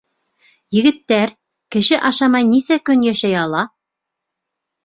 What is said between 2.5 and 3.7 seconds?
нисә көн йәшәй ала?